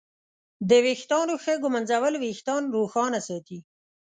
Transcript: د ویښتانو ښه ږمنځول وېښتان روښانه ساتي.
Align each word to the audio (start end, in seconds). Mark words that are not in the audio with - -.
د 0.69 0.71
ویښتانو 0.85 1.33
ښه 1.43 1.53
ږمنځول 1.63 2.13
وېښتان 2.17 2.63
روښانه 2.75 3.19
ساتي. 3.27 3.59